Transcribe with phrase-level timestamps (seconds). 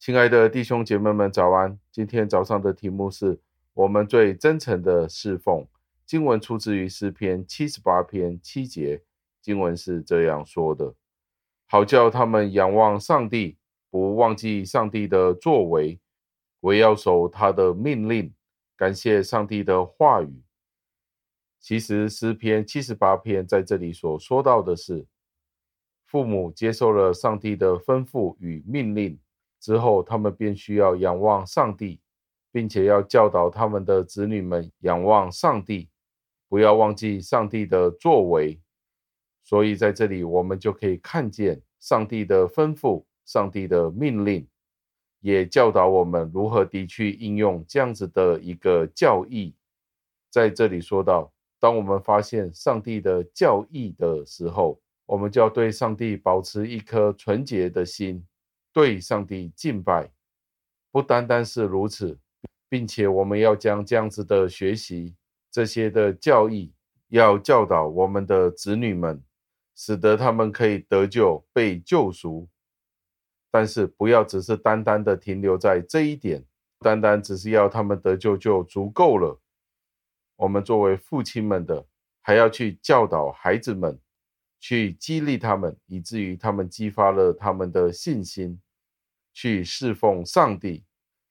[0.00, 1.78] 亲爱的弟兄姐妹们，早安！
[1.92, 3.38] 今天早上的题目是
[3.74, 5.68] 我们最真诚的侍奉。
[6.06, 9.02] 经文出自于诗篇七十八篇七节，
[9.42, 10.94] 经文是这样说的
[11.68, 13.58] ：“好叫他们仰望上帝，
[13.90, 16.00] 不忘记上帝的作为，
[16.60, 18.32] 我要守他的命令，
[18.78, 20.42] 感谢上帝的话语。”
[21.60, 25.06] 其实诗篇七十八篇在这里所说到的是，
[26.06, 29.18] 父母接受了上帝的吩咐与命令。
[29.60, 32.00] 之后，他们便需要仰望上帝，
[32.50, 35.88] 并且要教导他们的子女们仰望上帝，
[36.48, 38.58] 不要忘记上帝的作为。
[39.44, 44.46] 所以，在这里我们就可以看见上帝的吩咐、上帝的命令，
[45.20, 49.54] 也教导我们如何地去应用这样子的一个教义。
[50.30, 58.24] 在这里说到，当我们发现上帝的教义的时候，我们就要对上帝保持一颗纯洁的心。
[58.72, 60.10] 对上帝敬拜，
[60.90, 62.18] 不单单是如此，
[62.68, 65.16] 并且我们要将这样子的学习，
[65.50, 66.72] 这些的教义，
[67.08, 69.22] 要教导我们的子女们，
[69.74, 72.48] 使得他们可以得救、被救赎。
[73.50, 76.44] 但是不要只是单单的停留在这一点，
[76.78, 79.40] 单单只是要他们得救就足够了。
[80.36, 81.84] 我们作为父亲们的，
[82.22, 84.00] 还要去教导孩子们。
[84.60, 88.60] 去激励他们，以至于他们激发了他们的信心，
[89.32, 90.84] 去侍奉上帝。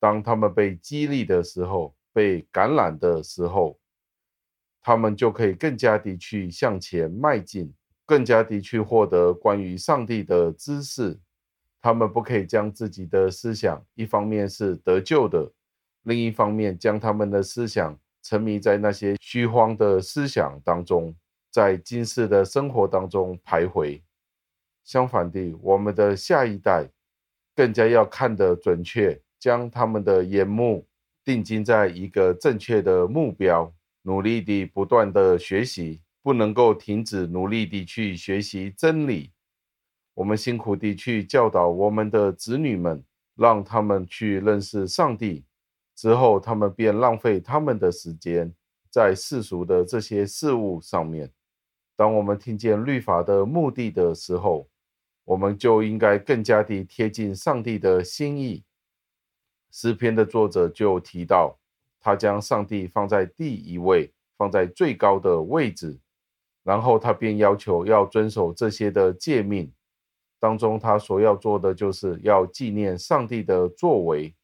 [0.00, 3.78] 当他们被激励的时候，被感染的时候，
[4.80, 7.72] 他们就可以更加的去向前迈进，
[8.06, 11.20] 更加的去获得关于上帝的知识。
[11.82, 15.52] 他们不可以将自己的思想，一方面是得救的，
[16.04, 21.14] 另一方面将他们的思想沉迷在那些虚荒的思想当中。
[21.50, 24.00] 在今世的生活当中徘徊。
[24.84, 26.88] 相反地，我们的下一代
[27.54, 30.86] 更加要看得准确，将他们的眼目
[31.24, 33.72] 定睛在一个正确的目标，
[34.02, 39.32] 努力地不断地学习，不能够停止努力地去学习真理。
[40.14, 43.04] 我们辛苦地去教导我们的子女们，
[43.36, 45.44] 让他们去认识上帝，
[45.94, 48.52] 之后他们便浪费他们的时间
[48.90, 51.30] 在世俗的这些事物上面。
[52.00, 54.66] 当我们听见律法的目的的时候，
[55.22, 58.64] 我们就应该更加地贴近上帝的心意。
[59.70, 61.54] 诗篇的作者就提到，
[62.00, 66.00] 他将上帝放在第一位，放在最高的位置，
[66.62, 69.70] 然后他便要求要遵守这些的诫命。
[70.38, 74.34] 当中，他所要做的就是要纪念上帝的作为，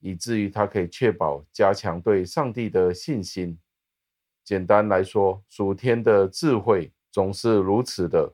[0.00, 3.56] 以至于他可以确保加强对上帝的信心。
[4.48, 8.32] 简单来说，属天的智慧总是如此的，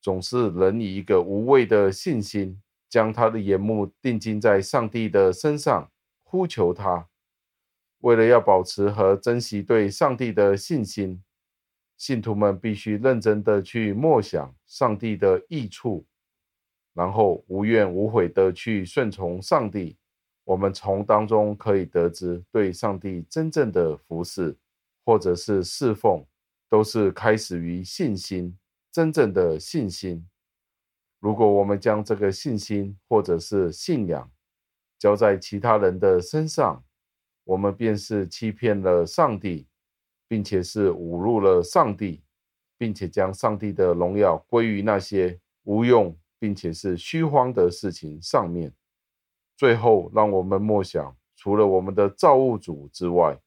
[0.00, 7.06] 总是能以一个无畏的信心，将他的眼目定睛在上帝的身上，呼求他。
[7.98, 11.22] 为了要保持和珍惜对上帝的信心，
[11.98, 16.06] 信徒们必须认真的去默想上帝的益处，
[16.94, 19.98] 然后无怨无悔的去顺从上帝。
[20.44, 24.56] 我们从当中可以得知对上帝真正的服侍。
[25.04, 26.24] 或者是侍奉，
[26.68, 28.58] 都是开始于信心，
[28.90, 30.26] 真正的信心。
[31.20, 34.30] 如果我们将这个信心或者是信仰
[34.98, 36.82] 交在其他人的身上，
[37.44, 39.68] 我们便是欺骗了上帝，
[40.26, 42.22] 并且是侮辱了上帝，
[42.78, 48.72] 并且将上帝的荣耀归于那些无用并且是虚荒的事情上面。
[49.56, 53.38] 最后，让我们默想，除了我们的造物主之外。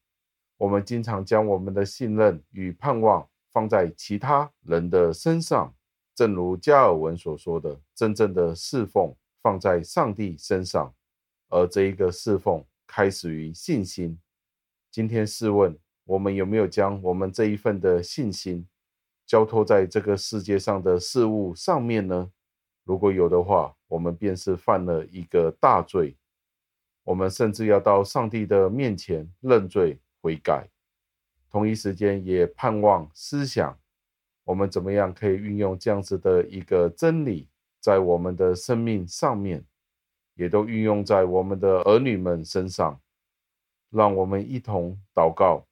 [0.57, 5.73] 我们经常将我们的信任与盼望放在其他人的身上，
[6.15, 10.93] 正如加尔文所说的：“真正的侍奉放在上帝身上，
[11.49, 14.19] 而这一个侍奉开始于信心。”
[14.91, 18.67] 今天试问，我们有没有将我们这一份的信心
[19.27, 22.31] 交托在这个世界上的事物上面呢？
[22.83, 26.17] 如果有的话，我们便是犯了一个大罪。
[27.03, 29.99] 我们甚至要到上帝的面前认罪。
[30.21, 30.69] 悔改，
[31.49, 33.79] 同一时间也盼望思想，
[34.43, 37.47] 我们怎么样可以运用这样子的一个真理，
[37.79, 39.63] 在我们的生命上面，
[40.35, 42.99] 也都运用在我们的儿女们身上。
[43.89, 45.65] 让我们一同祷告，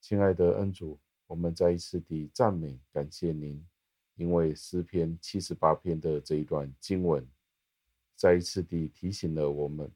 [0.00, 0.98] 亲爱的恩主，
[1.28, 3.64] 我们再一次地赞美感谢您，
[4.16, 7.24] 因为诗篇七十八篇的这一段经文，
[8.16, 9.88] 再一次地提醒了我们，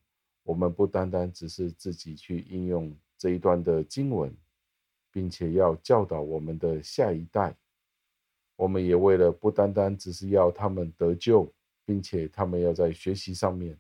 [0.45, 2.97] 我们不单单只是自己去应用。
[3.17, 4.35] 这一段的经文，
[5.11, 7.57] 并且要教导我们的下一代。
[8.57, 11.53] 我们也为了不单单只是要他们得救，
[11.85, 13.77] 并且他们要在学习上面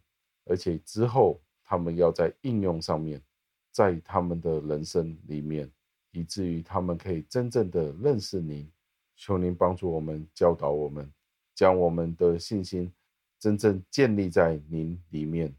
[0.46, 3.22] 而且之后他们要在应用上面，
[3.70, 5.70] 在他们的人生里面，
[6.10, 8.70] 以至于他们可以真正的认识您。
[9.16, 11.10] 求您帮助我们，教导我们，
[11.54, 12.92] 将我们的信心
[13.38, 15.54] 真正建立在您里面。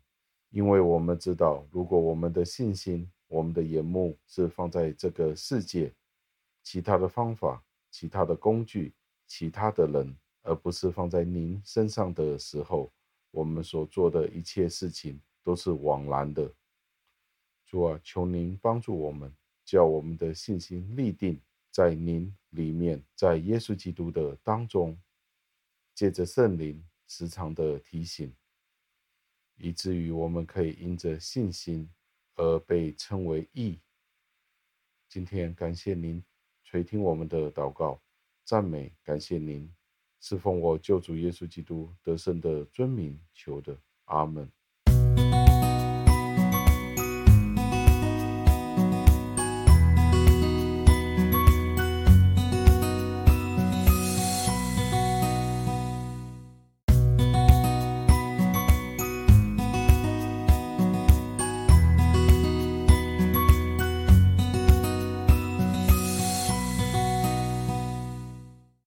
[0.50, 5.94] 因为我们知道，如果我们的信心、我们的眼目是放在这个世界、
[6.64, 7.62] 其他的方法、
[7.92, 8.94] 其他的工具、
[9.28, 12.90] 其他的人，而不是放在您身上的时候，
[13.32, 16.50] 我们所做的一切事情都是枉然的。
[17.66, 19.30] 主啊，求您帮助我们，
[19.66, 21.38] 叫我们的信心立定
[21.72, 24.98] 在您里面，在耶稣基督的当中，
[25.94, 28.34] 借着圣灵时常的提醒，
[29.58, 31.90] 以至于我们可以因着信心
[32.36, 33.80] 而被称为义。
[35.08, 36.24] 今天感谢您
[36.64, 38.02] 垂听我们的祷告，
[38.44, 39.74] 赞美感谢您，
[40.20, 44.52] 是奉我救主耶稣基督得胜的尊名求的，阿门。